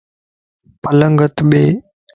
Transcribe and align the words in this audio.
پلنگ 0.81 1.19
ات 1.25 1.37
ٻي 1.49 1.63